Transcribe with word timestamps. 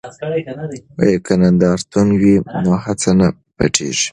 که 1.25 1.33
نندارتون 1.41 2.07
وي 2.19 2.35
نو 2.63 2.71
هڅه 2.83 3.11
نه 3.19 3.27
پټیږي. 3.55 4.09